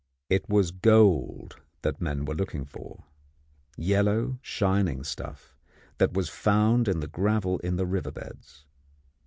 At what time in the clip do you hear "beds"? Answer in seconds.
8.09-8.65